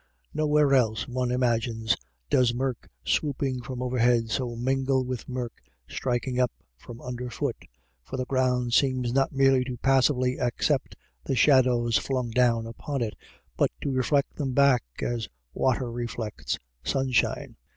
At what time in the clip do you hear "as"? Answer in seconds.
15.03-15.29